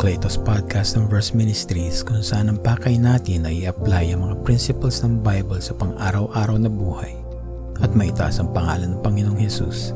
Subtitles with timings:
[0.00, 5.04] Claytos Podcast ng Verse Ministries kung saan ang pakay natin ay i-apply ang mga principles
[5.04, 7.12] ng Bible sa pang-araw-araw na buhay
[7.84, 9.92] at maitaas ang pangalan ng Panginoong Hesus.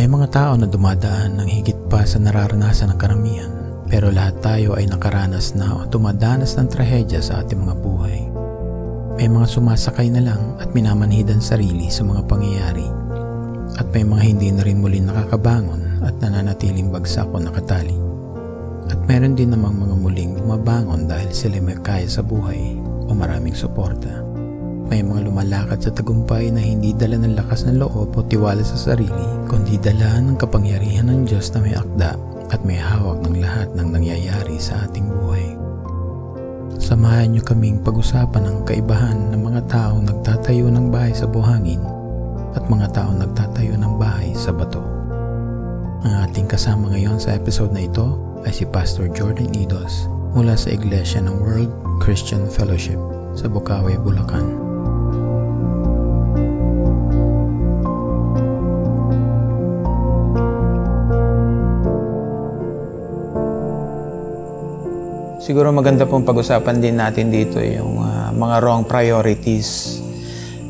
[0.00, 3.52] May mga tao na dumadaan ng higit pa sa nararanasan ng karamihan
[3.92, 8.24] pero lahat tayo ay nakaranas na o dumadanas ng trahedya sa ating mga buhay.
[9.20, 12.88] May mga sumasakay na lang at minamanhidan sarili sa mga pangyayari
[13.76, 17.96] at may mga hindi na rin muli nakakabangon at nananatiling bagsak o nakatali.
[18.88, 22.76] At meron din namang mga muling bumabangon dahil sila may kaya sa buhay
[23.08, 24.24] o maraming suporta.
[24.88, 28.76] May mga lumalakad sa tagumpay na hindi dala ng lakas ng loob o tiwala sa
[28.80, 32.16] sarili, kundi dala ng kapangyarihan ng Diyos na may akda
[32.48, 35.44] at may hawak ng lahat ng nangyayari sa ating buhay.
[36.80, 41.84] Samahan niyo kaming pag-usapan ang kaibahan ng mga taong nagtatayo ng bahay sa buhangin
[42.56, 44.97] at mga taong nagtatayo ng bahay sa bato.
[45.98, 48.14] Ang ating kasama ngayon sa episode na ito
[48.46, 53.02] ay si Pastor Jordan Idos mula sa Iglesia ng World Christian Fellowship
[53.34, 54.46] sa Bukawi, Bulacan.
[65.42, 69.98] Siguro maganda pong pag-usapan din natin dito yung uh, mga wrong priorities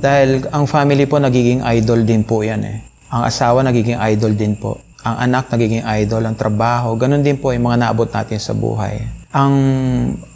[0.00, 2.80] dahil ang family po nagiging idol din po yan eh.
[3.12, 4.87] Ang asawa nagiging idol din po.
[5.08, 9.00] Ang anak nagiging idol, ang trabaho, ganun din po yung mga naabot natin sa buhay.
[9.32, 9.54] Ang,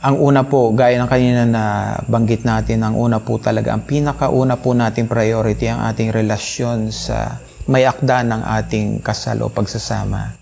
[0.01, 1.64] ang una po, gaya ng kanina na
[2.09, 7.37] banggit natin, ang una po talaga, ang pinakauna po nating priority, ang ating relasyon sa
[7.69, 10.37] may akda ng ating kasal o pagsasama.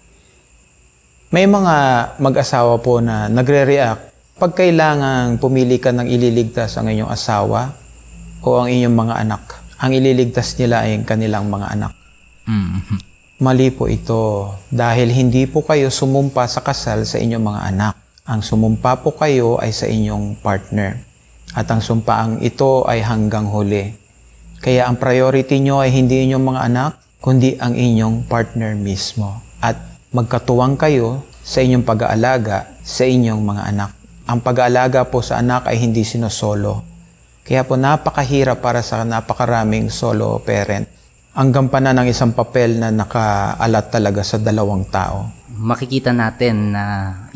[1.31, 1.75] May mga
[2.19, 7.71] mag-asawa po na nagre-react pag kailangang pumili ka ng ililigtas ang inyong asawa
[8.41, 9.43] o ang inyong mga anak.
[9.79, 11.93] Ang ililigtas nila ay ang kanilang mga anak.
[12.49, 13.10] Mm-hmm.
[13.41, 17.95] Mali po ito dahil hindi po kayo sumumpa sa kasal sa inyong mga anak.
[18.29, 21.01] Ang sumumpa po kayo ay sa inyong partner.
[21.57, 23.97] At ang sumpaang ito ay hanggang huli.
[24.61, 26.91] Kaya ang priority nyo ay hindi inyong mga anak,
[27.25, 29.41] kundi ang inyong partner mismo.
[29.65, 29.81] At
[30.13, 33.91] magkatuwang kayo sa inyong pag-aalaga sa inyong mga anak.
[34.29, 36.91] Ang pag-aalaga po sa anak ay hindi sinosolo
[37.51, 40.87] kaya po napakahirap para sa napakaraming solo parent
[41.31, 45.31] ang gampanan ng isang papel na nakaalat talaga sa dalawang tao.
[45.51, 46.85] Makikita natin na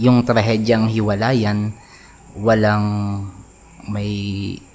[0.01, 1.71] yung trahedyang hiwalayan,
[2.35, 2.87] walang
[3.87, 4.11] may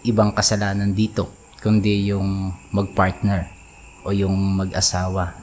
[0.07, 1.27] ibang kasalanan dito,
[1.59, 3.49] kundi yung magpartner
[4.07, 5.35] o yung mag-asawa.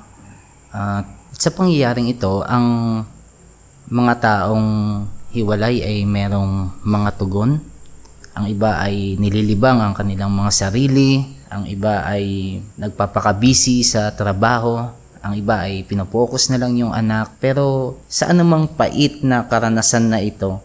[0.73, 1.05] Uh,
[1.37, 3.03] sa pangyayaring ito, ang
[3.93, 4.69] mga taong
[5.37, 7.61] hiwalay ay merong mga tugon
[8.37, 14.83] ang iba ay nililibang ang kanilang mga sarili, ang iba ay nagpapakabisi sa trabaho,
[15.23, 17.39] ang iba ay pinopokus na lang yung anak.
[17.39, 20.59] Pero sa anumang pait na karanasan na ito,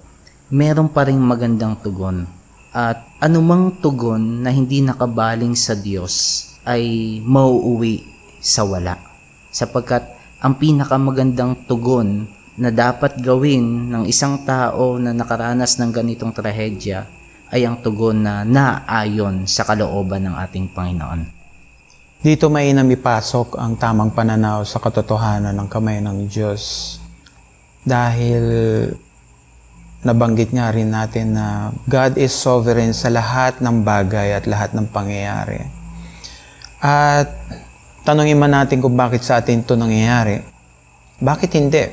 [0.49, 2.25] meron pa rin magandang tugon.
[2.71, 8.05] At anumang tugon na hindi nakabaling sa Diyos ay mauuwi
[8.41, 8.97] sa wala.
[9.53, 10.07] Sapagkat
[10.41, 12.25] ang pinakamagandang tugon
[12.57, 17.20] na dapat gawin ng isang tao na nakaranas ng ganitong trahedya
[17.51, 21.21] ay ang tugon na naayon sa kalooban ng ating Panginoon.
[22.21, 26.95] Dito may namipasok ang tamang pananaw sa katotohanan ng kamay ng Diyos.
[27.83, 28.45] Dahil
[30.05, 34.87] nabanggit nga rin natin na God is sovereign sa lahat ng bagay at lahat ng
[34.93, 35.65] pangyayari.
[36.81, 37.29] At
[38.05, 40.45] tanongin man natin kung bakit sa atin ito nangyayari.
[41.21, 41.83] Bakit hindi?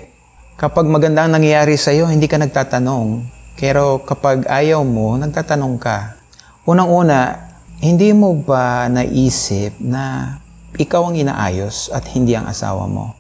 [0.61, 6.15] Kapag magandang nangyayari sa iyo, hindi ka nagtatanong, pero kapag ayaw mo, nagtatanong ka.
[6.63, 7.51] Unang-una,
[7.83, 10.39] hindi mo ba naisip na
[10.79, 13.19] ikaw ang inaayos at hindi ang asawa mo?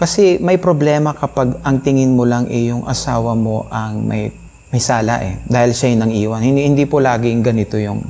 [0.00, 4.32] Kasi may problema kapag ang tingin mo lang ay yung asawa mo ang may
[4.68, 5.40] may sala eh.
[5.48, 6.40] Dahil siya yung nang iwan.
[6.44, 8.04] Hindi, hindi po laging ganito yung,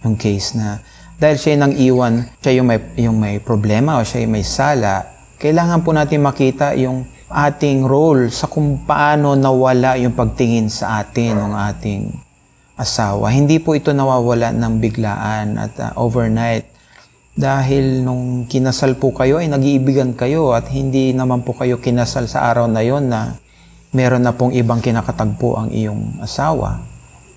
[0.00, 0.80] yung case na
[1.20, 4.40] dahil siya yung nang iwan, siya yung may, yung may problema o siya yung may
[4.40, 5.04] sala,
[5.36, 11.38] kailangan po natin makita yung ating role sa kung paano nawala yung pagtingin sa atin
[11.38, 12.10] ng ating
[12.74, 13.30] asawa.
[13.30, 16.66] Hindi po ito nawawala ng biglaan at uh, overnight.
[17.38, 22.50] Dahil nung kinasal po kayo ay nag-iibigan kayo at hindi naman po kayo kinasal sa
[22.50, 23.38] araw na yon na
[23.94, 26.82] meron na pong ibang kinakatagpo ang iyong asawa.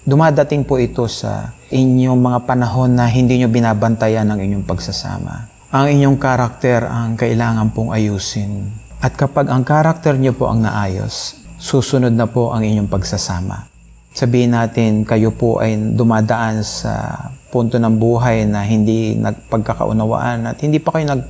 [0.03, 5.53] Dumadating po ito sa inyong mga panahon na hindi nyo binabantayan ang inyong pagsasama.
[5.69, 11.35] Ang inyong karakter ang kailangan pong ayusin at kapag ang karakter niyo po ang naayos,
[11.59, 13.67] susunod na po ang inyong pagsasama.
[14.15, 17.11] Sabihin natin, kayo po ay dumadaan sa
[17.51, 21.21] punto ng buhay na hindi nagpagkakaunawaan at hindi pa kayo nag,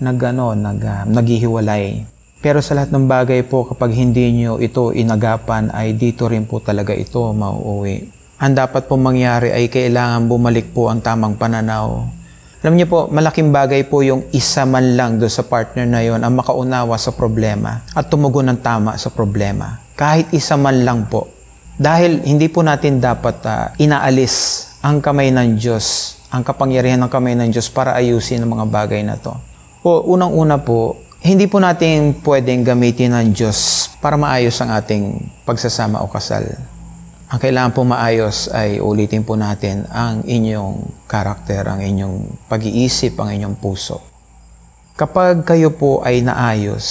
[0.00, 2.00] nag, ano, nag, uh, naghihiwalay.
[2.40, 6.64] Pero sa lahat ng bagay po, kapag hindi nyo ito inagapan, ay dito rin po
[6.64, 8.08] talaga ito mauuwi.
[8.40, 12.08] Ang dapat po mangyari ay kailangan bumalik po ang tamang pananaw.
[12.62, 16.22] Alam niyo po, malaking bagay po yung isa man lang do sa partner na yon
[16.22, 19.82] ang makaunawa sa problema at tumugon ng tama sa problema.
[19.98, 21.26] Kahit isa man lang po.
[21.74, 27.34] Dahil hindi po natin dapat uh, inaalis ang kamay ng Diyos, ang kapangyarihan ng kamay
[27.34, 29.34] ng Diyos para ayusin ang mga bagay na to.
[29.82, 35.98] Po, unang-una po, hindi po natin pwedeng gamitin ng Diyos para maayos ang ating pagsasama
[35.98, 36.46] o kasal.
[37.32, 43.32] Ang kailangan po maayos ay ulitin po natin ang inyong karakter, ang inyong pag-iisip, ang
[43.32, 44.04] inyong puso.
[45.00, 46.84] Kapag kayo po ay naayos,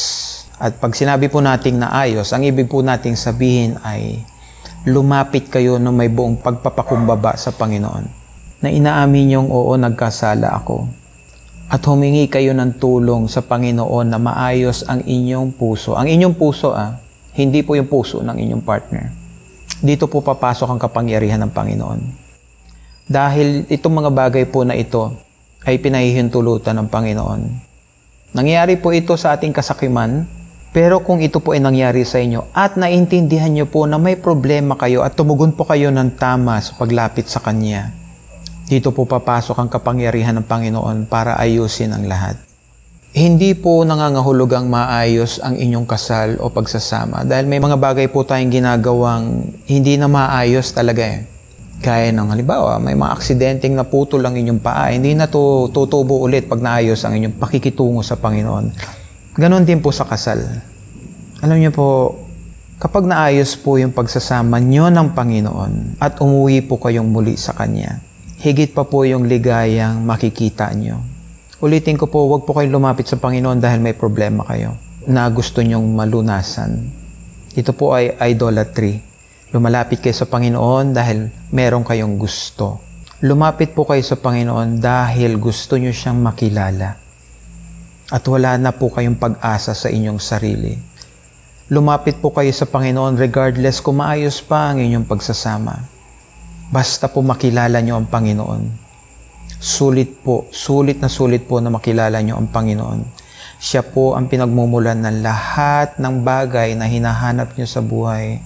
[0.57, 4.25] at pag sinabi po nating naayos, ang ibig po nating sabihin ay
[4.89, 8.09] lumapit kayo ng may buong pagpapakumbaba sa Panginoon.
[8.65, 10.89] Na inaamin niyong oo, nagkasala ako
[11.69, 15.93] at humingi kayo ng tulong sa Panginoon na maayos ang inyong puso.
[15.93, 16.97] Ang inyong puso, ah,
[17.37, 19.20] hindi po yung puso ng inyong partner.
[19.79, 22.01] Dito po papasok ang kapangyarihan ng Panginoon.
[23.07, 25.15] Dahil itong mga bagay po na ito
[25.63, 27.41] ay pinahihintulutan ng Panginoon.
[28.35, 30.27] Nangyari po ito sa ating kasakiman,
[30.71, 34.79] pero kung ito po ay nangyari sa inyo at naintindihan nyo po na may problema
[34.79, 37.91] kayo at tumugon po kayo ng tama sa paglapit sa Kanya,
[38.71, 42.50] dito po papasok ang kapangyarihan ng Panginoon para ayusin ang lahat.
[43.11, 48.47] Hindi po nangangahulugang maayos ang inyong kasal o pagsasama dahil may mga bagay po tayong
[48.47, 51.27] ginagawang hindi na maayos talaga eh.
[51.83, 56.47] Kaya ng halimbawa, may mga aksidenteng naputol ang inyong paa, hindi na to tutubo ulit
[56.47, 58.71] pag naayos ang inyong pakikitungo sa Panginoon.
[59.35, 60.47] Ganon din po sa kasal.
[61.43, 62.15] Alam niyo po,
[62.79, 67.99] kapag naayos po yung pagsasama nyo ng Panginoon at umuwi po kayong muli sa Kanya,
[68.39, 71.10] higit pa po yung ligayang makikita nyo.
[71.61, 75.61] Ulitin ko po, huwag po kayong lumapit sa Panginoon dahil may problema kayo na gusto
[75.61, 76.89] nyong malunasan.
[77.53, 78.97] Ito po ay idolatry.
[79.53, 82.81] Lumalapit kayo sa Panginoon dahil meron kayong gusto.
[83.21, 86.97] Lumapit po kayo sa Panginoon dahil gusto nyo siyang makilala.
[88.09, 90.73] At wala na po kayong pag-asa sa inyong sarili.
[91.69, 96.01] Lumapit po kayo sa Panginoon regardless kung maayos pa ang inyong pagsasama
[96.71, 98.80] Basta po makilala nyo ang Panginoon.
[99.61, 103.05] Sulit po, sulit na sulit po na makilala nyo ang Panginoon.
[103.61, 108.41] Siya po ang pinagmumulan ng lahat ng bagay na hinahanap nyo sa buhay.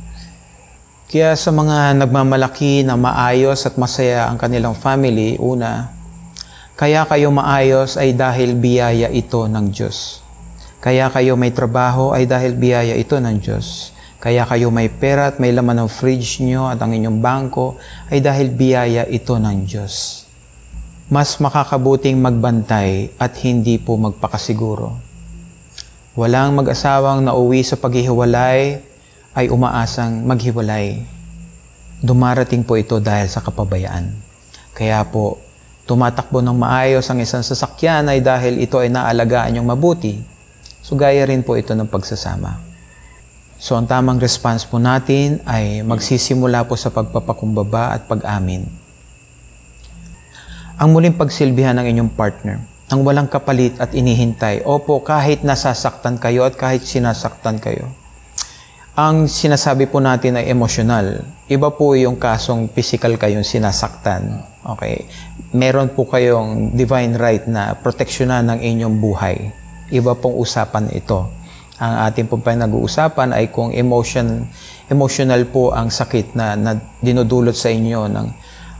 [1.07, 5.87] Kaya sa mga nagmamalaki na maayos at masaya ang kanilang family, una,
[6.75, 10.19] kaya kayo maayos ay dahil biyaya ito ng Diyos.
[10.83, 13.95] Kaya kayo may trabaho ay dahil biyaya ito ng Diyos.
[14.19, 17.79] Kaya kayo may pera at may laman ng fridge nyo at ang inyong bangko
[18.11, 20.24] ay dahil biyaya ito ng Diyos.
[21.05, 24.97] Mas makakabuting magbantay at hindi po magpakasiguro.
[26.17, 28.81] Walang mag-asawang nauwi sa paghihiwalay
[29.37, 31.05] ay umaasang maghiwalay.
[32.01, 34.17] Dumarating po ito dahil sa kapabayaan.
[34.73, 35.37] Kaya po,
[35.85, 40.17] tumatakbo ng maayos ang isang sasakyan ay dahil ito ay naalagaan niyong mabuti.
[40.81, 42.57] So gaya rin po ito ng pagsasama.
[43.61, 48.84] So ang tamang response po natin ay magsisimula po sa pagpapakumbaba at pag-amin.
[50.75, 52.59] Ang muling pagsilbihan ng inyong partner,
[52.91, 57.87] ang walang kapalit at inihintay, opo kahit nasasaktan kayo at kahit sinasaktan kayo.
[58.99, 61.23] Ang sinasabi po natin ay emosyonal.
[61.47, 64.43] Iba po yung kasong physical kayong sinasaktan.
[64.75, 65.07] Okay?
[65.55, 69.55] Meron po kayong divine right na proteksyonan ng inyong buhay.
[69.95, 71.31] Iba pong usapan ito
[71.75, 74.47] ang ating pong pinag-uusapan ay kung emotion,
[74.87, 76.71] emotional po ang sakit na, na
[77.03, 78.27] dinudulot sa inyo ng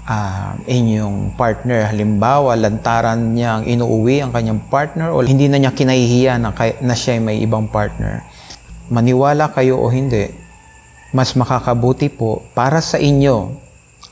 [0.06, 1.90] uh, inyong partner.
[1.90, 6.96] Halimbawa, lantaran niya ang inuuwi ang kanyang partner o hindi na niya kinahihiya na, na
[6.96, 8.22] siya may ibang partner.
[8.94, 10.30] Maniwala kayo o hindi,
[11.12, 13.50] mas makakabuti po para sa inyo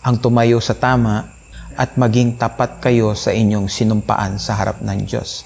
[0.01, 1.29] ang tumayo sa tama
[1.73, 5.45] at maging tapat kayo sa inyong sinumpaan sa harap ng Diyos.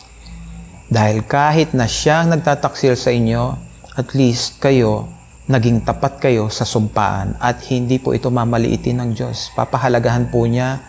[0.87, 3.59] Dahil kahit na siya ang nagtataksil sa inyo,
[3.99, 5.11] at least kayo,
[5.47, 9.55] naging tapat kayo sa sumpaan at hindi po ito mamaliitin ng Diyos.
[9.55, 10.83] Papahalagahan po niya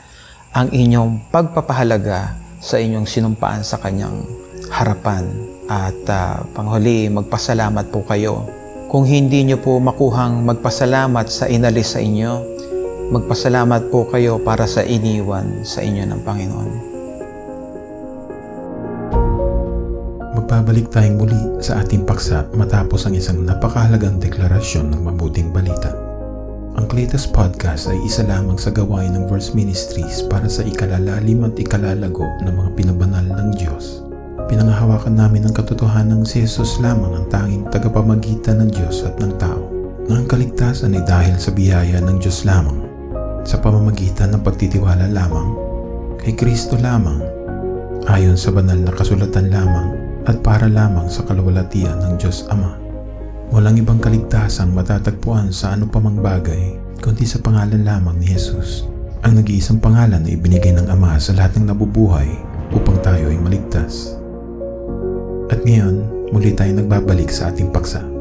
[0.50, 4.26] ang inyong pagpapahalaga sa inyong sinumpaan sa kanyang
[4.74, 5.30] harapan.
[5.70, 8.50] At uh, panghuli, magpasalamat po kayo.
[8.90, 12.42] Kung hindi nyo po makuhang magpasalamat sa inalis sa inyo,
[13.14, 16.87] magpasalamat po kayo para sa iniwan sa inyo ng Panginoon.
[20.58, 25.94] Magbabalik tayong muli sa ating paksa matapos ang isang napakahalagang deklarasyon ng mabuting balita.
[26.74, 31.54] Ang Cletus Podcast ay isa lamang sa gawain ng Verse Ministries para sa ikalalalim at
[31.54, 34.02] ikalalago ng mga pinabanal ng Diyos.
[34.50, 39.38] pinangahawakan namin ang katotohanan ng si Jesus lamang ang tanging tagapamagitan ng Diyos at ng
[39.38, 39.62] tao.
[40.10, 42.82] Na ang kaligtasan ay dahil sa biyaya ng Diyos lamang,
[43.46, 45.54] sa pamamagitan ng pagtitiwala lamang,
[46.18, 47.22] kay Kristo lamang,
[48.10, 49.97] ayon sa banal na kasulatan lamang
[50.28, 52.76] at para lamang sa kalawalatian ng Diyos Ama.
[53.48, 58.84] Walang ibang kaligtasang matatagpuan sa pamang bagay kundi sa pangalan lamang ni Jesus.
[59.24, 62.28] Ang nag-iisang pangalan na ibinigay ng Ama sa lahat ng nabubuhay
[62.76, 64.14] upang tayo ay maligtas.
[65.48, 68.17] At ngayon, muli tayong nagbabalik sa ating paksa.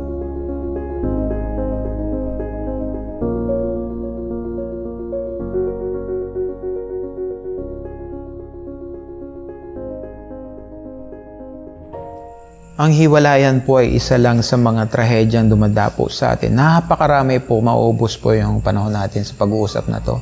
[12.77, 16.53] Ang hiwalayan po ay isa lang sa mga trahedyang dumadapo sa atin.
[16.53, 20.21] Napakarami po, maubos po yung panahon natin sa pag-uusap na to.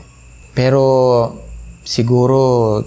[0.55, 0.79] Pero
[1.83, 2.79] siguro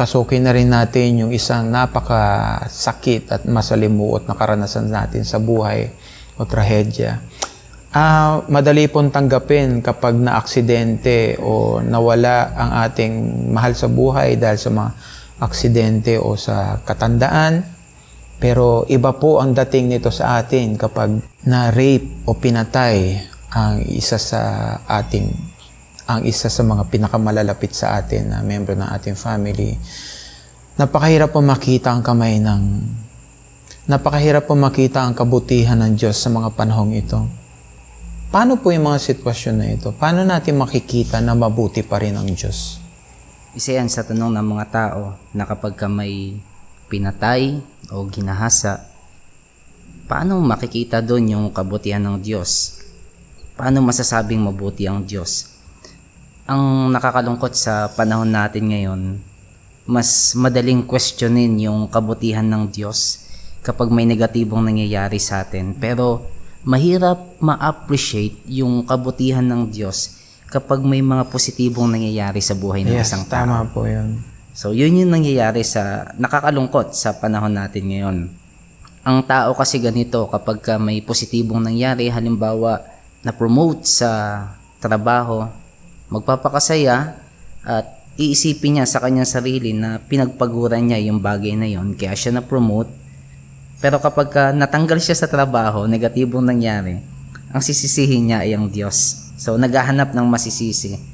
[0.00, 5.92] pasukin na rin natin yung isang napakasakit at masalimuot na karanasan natin sa buhay
[6.40, 7.20] o trahedya.
[7.92, 13.12] Ah, madali pong tanggapin kapag na-aksidente o nawala ang ating
[13.52, 14.90] mahal sa buhay dahil sa mga
[15.44, 17.74] aksidente o sa katandaan
[18.38, 23.22] pero iba po ang dating nito sa atin kapag na-rape o pinatay
[23.54, 24.40] ang isa sa
[24.84, 25.54] ating
[26.04, 29.72] ang isa sa mga pinakamalalapit sa atin na membro ng ating family.
[30.76, 32.62] Napakahirap po makita ang kamay ng
[33.88, 37.24] napakahirap po makita ang kabutihan ng Diyos sa mga panahong ito.
[38.28, 39.94] Paano po yung mga sitwasyon na ito?
[39.94, 42.82] Paano natin makikita na mabuti pa rin ang Diyos?
[43.54, 46.34] Isa yan sa tanong ng mga tao na kapag ka may
[46.86, 47.58] pinatay
[47.90, 48.84] o ginahasa,
[50.04, 52.80] paano makikita doon yung kabutihan ng Diyos?
[53.54, 55.54] Paano masasabing mabuti ang Diyos?
[56.44, 59.00] Ang nakakalungkot sa panahon natin ngayon,
[59.84, 63.24] mas madaling questionin yung kabutihan ng Diyos
[63.64, 65.72] kapag may negatibong nangyayari sa atin.
[65.76, 66.24] Pero
[66.64, 73.08] mahirap ma-appreciate yung kabutihan ng Diyos kapag may mga positibong nangyayari sa buhay ng Yes,
[73.12, 73.44] isang tao.
[73.44, 74.20] tama po yun.
[74.54, 78.30] So, yun yung nangyayari sa nakakalungkot sa panahon natin ngayon.
[79.02, 82.78] Ang tao kasi ganito kapag ka may positibong nangyari, halimbawa
[83.26, 84.46] na-promote sa
[84.78, 85.50] trabaho,
[86.06, 87.18] magpapakasaya
[87.66, 92.38] at iisipin niya sa kanyang sarili na pinagpaguran niya yung bagay na yon kaya siya
[92.38, 92.94] na-promote.
[93.82, 97.02] Pero kapag ka natanggal siya sa trabaho, negatibong nangyari,
[97.50, 99.18] ang sisisihin niya ay ang Diyos.
[99.34, 101.13] So, naghahanap ng masisisi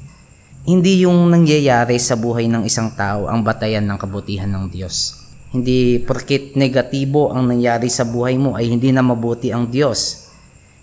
[0.61, 5.25] hindi yung nangyayari sa buhay ng isang tao ang batayan ng kabutihan ng Diyos.
[5.49, 10.29] Hindi porkit negatibo ang nangyari sa buhay mo ay hindi na mabuti ang Diyos.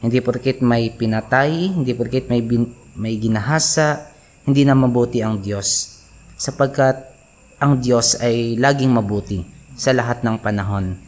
[0.03, 4.11] Hindi porkit may pinatay, hindi porkit may, bin, may ginahasa,
[4.51, 5.99] hindi na mabuti ang Diyos.
[6.35, 6.99] Sapagkat
[7.63, 9.47] ang Diyos ay laging mabuti
[9.79, 10.99] sa lahat ng panahon.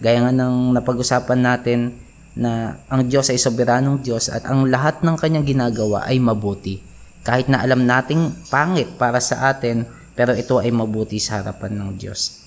[0.00, 1.92] Gaya nga ng napag-usapan natin
[2.32, 6.93] na ang Diyos ay soberanong Diyos at ang lahat ng kanyang ginagawa ay mabuti
[7.24, 11.90] kahit na alam nating pangit para sa atin, pero ito ay mabuti sa harapan ng
[11.96, 12.44] Diyos.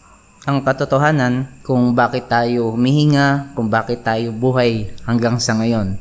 [0.47, 5.99] Ang katotohanan kung bakit tayo humihinga, kung bakit tayo buhay hanggang sa ngayon,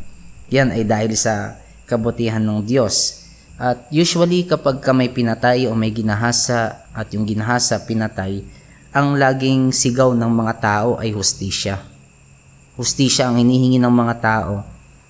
[0.53, 3.27] yan ay dahil sa kabutihan ng Diyos.
[3.57, 8.45] At usually kapag ka may pinatay o may ginahasa at yung ginahasa pinatay,
[8.93, 11.81] ang laging sigaw ng mga tao ay hustisya.
[12.77, 14.63] Hustisya ang hinihingi ng mga tao.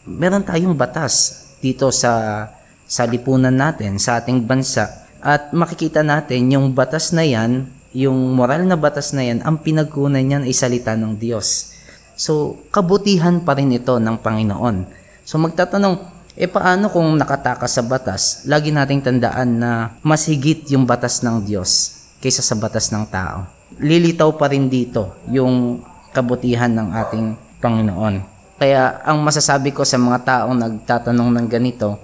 [0.07, 2.47] Meron tayong batas dito sa
[2.87, 5.07] sa lipunan natin, sa ating bansa.
[5.19, 10.23] At makikita natin yung batas na yan, yung moral na batas na yan, ang pinagkunan
[10.23, 11.75] niyan ay salita ng Diyos.
[12.17, 14.87] So, kabutihan pa rin ito ng Panginoon.
[15.27, 16.01] So, magtatanong,
[16.39, 18.47] e paano kung nakatakas sa batas?
[18.49, 23.51] Lagi nating tandaan na mas higit yung batas ng Diyos kaysa sa batas ng tao.
[23.83, 25.83] Lilitaw pa rin dito yung
[26.15, 27.27] kabutihan ng ating
[27.61, 28.15] Panginoon.
[28.57, 32.01] Kaya ang masasabi ko sa mga taong nagtatanong ng ganito,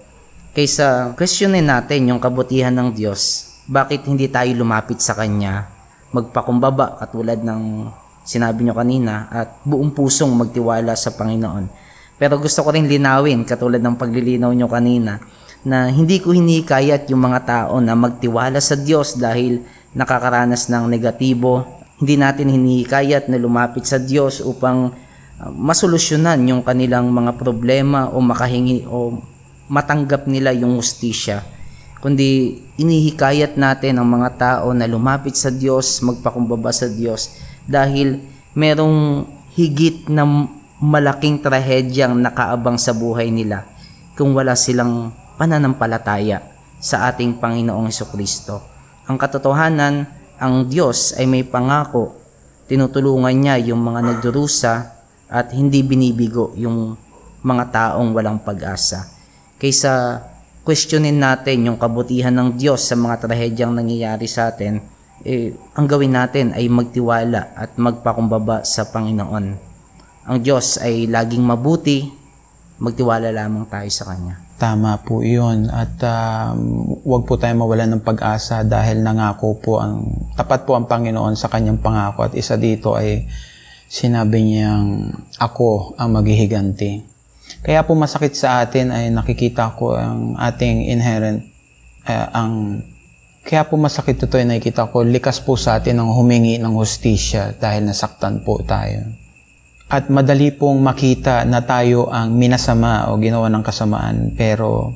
[0.52, 5.64] Kaysa questionin natin yung kabutihan ng Diyos, bakit hindi tayo lumapit sa Kanya,
[6.12, 7.88] magpakumbaba katulad ng
[8.20, 11.72] sinabi nyo kanina at buong pusong magtiwala sa Panginoon.
[12.20, 15.24] Pero gusto ko rin linawin katulad ng paglilinaw nyo kanina
[15.64, 19.64] na hindi ko hinikayat yung mga tao na magtiwala sa Diyos dahil
[19.96, 21.64] nakakaranas ng negatibo.
[21.96, 28.20] Hindi natin hinikayat na lumapit sa Diyos upang uh, masolusyonan yung kanilang mga problema o
[28.20, 29.31] makahingi o
[29.68, 31.42] matanggap nila yung ustisya,
[32.02, 38.18] kundi inihikayat natin ang mga tao na lumapit sa Diyos, magpakumbaba sa Diyos dahil
[38.58, 40.26] merong higit na
[40.82, 43.62] malaking trahedyang nakaabang sa buhay nila
[44.18, 46.42] kung wala silang pananampalataya
[46.82, 48.58] sa ating Panginoong Kristo.
[49.06, 50.10] Ang katotohanan,
[50.42, 52.22] ang Diyos ay may pangako
[52.72, 54.74] tinutulungan niya yung mga nagdurusa
[55.28, 56.96] at hindi binibigo yung
[57.44, 59.12] mga taong walang pag-asa.
[59.62, 60.18] Kaysa
[60.66, 64.82] questionin natin yung kabutihan ng Diyos sa mga trahedyang nangyayari sa atin,
[65.22, 69.46] eh, ang gawin natin ay magtiwala at magpakumbaba sa Panginoon.
[70.26, 72.10] Ang Diyos ay laging mabuti,
[72.82, 74.42] magtiwala lamang tayo sa Kanya.
[74.58, 75.70] Tama po yun.
[75.70, 80.06] At um, wag po tayo mawalan ng pag-asa dahil nangako po ang,
[80.38, 82.30] tapat po ang Panginoon sa kanyang pangako.
[82.30, 83.26] At isa dito ay
[83.90, 85.10] sinabi niyang,
[85.42, 87.11] ako ang maghihiganti.
[87.62, 91.46] Kaya po masakit sa atin ay nakikita ko ang ating inherent,
[92.10, 92.82] uh, ang
[93.42, 97.58] kaya po masakit ito ay nakikita ko, likas po sa atin ang humingi ng hustisya
[97.58, 99.02] dahil nasaktan po tayo.
[99.90, 104.32] At madali pong makita na tayo ang minasama o ginawa ng kasamaan.
[104.38, 104.94] Pero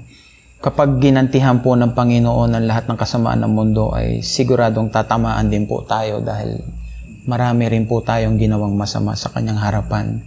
[0.62, 5.68] kapag ginantihan po ng Panginoon ang lahat ng kasamaan ng mundo ay siguradong tatamaan din
[5.68, 6.64] po tayo dahil
[7.26, 10.22] marami rin po tayong ginawang masama sa kanyang harapan.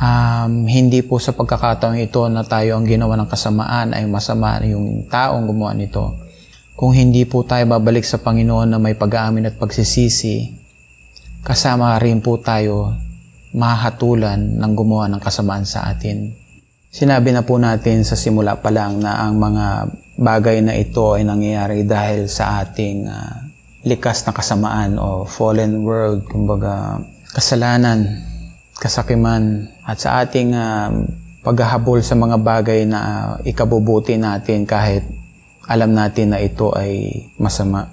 [0.00, 5.04] Um, hindi po sa pagkakataong ito na tayo ang ginawa ng kasamaan ay masama yung
[5.04, 6.16] taong gumawa nito.
[6.72, 10.56] Kung hindi po tayo babalik sa Panginoon na may pag-aamin at pagsisisi,
[11.44, 12.96] kasama rin po tayo
[13.52, 16.32] mahatulan ng gumawa ng kasamaan sa atin.
[16.88, 19.66] Sinabi na po natin sa simula pa lang na ang mga
[20.16, 23.36] bagay na ito ay nangyayari dahil sa ating uh,
[23.84, 27.04] likas na kasamaan o fallen world, kumbaga
[27.36, 28.24] kasalanan,
[28.80, 31.02] kasakiman, at sa ating uh,
[31.42, 35.02] paghahabol sa mga bagay na uh, ikabubuti natin kahit
[35.66, 37.90] alam natin na ito ay masama.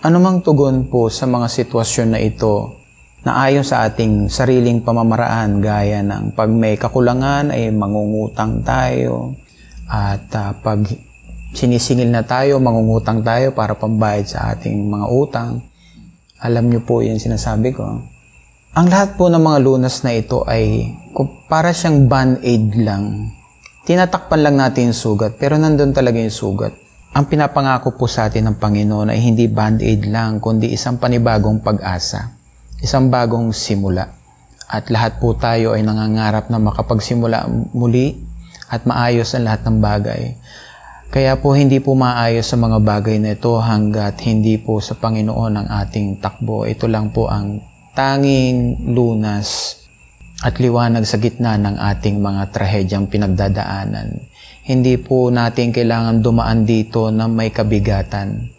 [0.00, 2.80] Anumang tugon po sa mga sitwasyon na ito
[3.20, 9.36] na ayon sa ating sariling pamamaraan gaya ng pag may kakulangan ay mangungutang tayo
[9.84, 10.88] at uh, pag
[11.52, 15.60] sinisingil na tayo, mangungutang tayo para pambayad sa ating mga utang.
[16.40, 18.13] Alam niyo po yung sinasabi ko.
[18.74, 20.90] Ang lahat po ng mga lunas na ito ay
[21.46, 23.30] para siyang band-aid lang.
[23.86, 26.74] Tinatakpan lang natin yung sugat, pero nandun talaga yung sugat.
[27.14, 32.34] Ang pinapangako po sa atin ng Panginoon ay hindi band-aid lang, kundi isang panibagong pag-asa
[32.84, 34.12] isang bagong simula.
[34.68, 38.20] At lahat po tayo ay nangangarap na makapagsimula muli
[38.68, 40.22] at maayos ang lahat ng bagay.
[41.08, 45.52] Kaya po hindi po maayos sa mga bagay na ito hanggat hindi po sa Panginoon
[45.56, 46.68] ang ating takbo.
[46.68, 49.78] Ito lang po ang tanging lunas
[50.42, 54.18] at liwanag sa gitna ng ating mga trahedyang pinagdadaanan.
[54.66, 58.50] Hindi po natin kailangan dumaan dito na may kabigatan.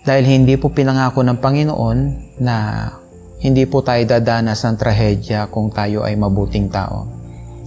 [0.00, 1.98] Dahil hindi po pinangako ng Panginoon
[2.40, 2.88] na
[3.44, 7.04] hindi po tayo dadanas ng trahedya kung tayo ay mabuting tao.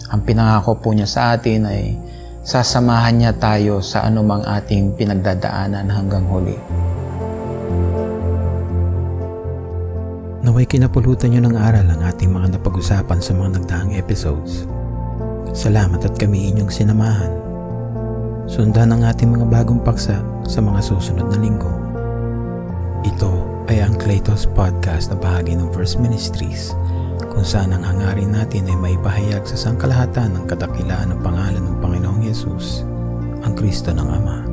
[0.09, 1.93] Ang pinangako po niya sa atin ay
[2.41, 6.57] sasamahan niya tayo sa anumang ating pinagdadaanan hanggang huli.
[10.43, 14.67] Naway kinapulutan niyo ng aral ang ating mga napag-usapan sa mga nagdaang episodes.
[15.55, 17.31] Salamat at kami inyong sinamahan.
[18.51, 21.71] Sundan ang ating mga bagong paksa sa mga susunod na linggo.
[23.07, 23.31] Ito
[23.71, 26.75] ay ang Claytos Podcast na bahagi ng Verse Ministries
[27.31, 31.79] kung saan ang hangarin natin ay may pahayag sa sangkalahatan ng kadakilaan ng pangalan ng
[31.79, 32.83] Panginoong Yesus,
[33.47, 34.43] ang Kristo ng Ama.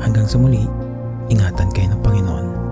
[0.00, 0.64] Hanggang sa muli,
[1.28, 2.67] ingatan kayo ng Panginoon.